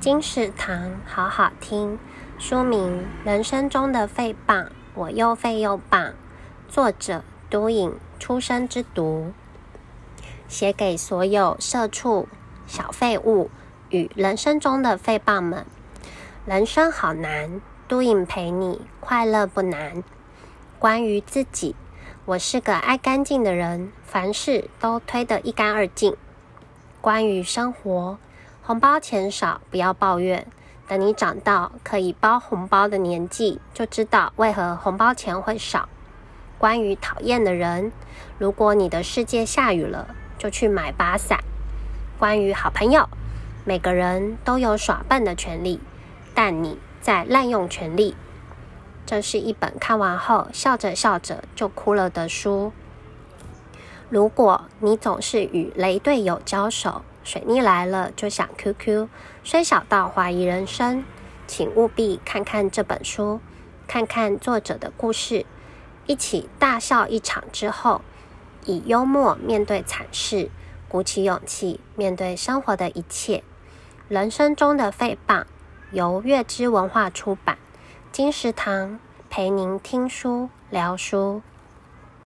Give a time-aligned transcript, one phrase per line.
[0.00, 1.98] 金石堂好好听，
[2.38, 6.06] 书名《人生中的废棒，我又废又棒》，
[6.70, 9.34] 作者都颖，出生之毒，
[10.48, 12.26] 写给所有社畜、
[12.66, 13.50] 小废物
[13.90, 15.66] 与人生中的废棒们。
[16.46, 20.02] 人生好难，都颖陪你，快乐不难。
[20.78, 21.76] 关于自己，
[22.24, 26.16] 我是个爱干净的人，凡事都推得一干二净。
[27.02, 28.18] 关于生活，
[28.70, 30.46] 红包钱少，不要抱怨。
[30.86, 35.88] 等你长到可以包红包的年纪，就知道为何红包钱会少。
[36.56, 37.90] 关于讨厌的人，
[38.38, 41.40] 如果你的世界下雨了，就去买把伞。
[42.16, 43.08] 关于好朋友，
[43.64, 45.80] 每个人都有耍笨的权利，
[46.32, 48.14] 但你在滥用权利。
[49.04, 52.72] 这是一本看完后笑着笑着就哭了的书。
[54.08, 59.08] 如果你总是与雷队友交手，水逆来了就想 QQ，
[59.44, 61.04] 虽小到怀疑人生，
[61.46, 63.40] 请务必看看这本书，
[63.86, 65.44] 看看作者的故事，
[66.06, 68.00] 一起大笑一场之后，
[68.64, 70.50] 以幽默面对惨事，
[70.88, 73.44] 鼓起勇气面对生活的一切。
[74.08, 75.46] 人生中的废棒，
[75.92, 77.58] 由月之文化出版，
[78.10, 81.42] 金石堂陪您听书聊书。